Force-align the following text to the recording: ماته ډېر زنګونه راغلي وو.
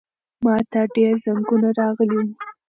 ماته 0.43 0.81
ډېر 0.95 1.13
زنګونه 1.25 1.69
راغلي 1.79 2.17
وو. 2.21 2.29